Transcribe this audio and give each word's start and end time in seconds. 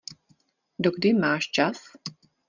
Dokdy 0.79 1.13
máš 1.13 1.51
čas? 1.53 1.77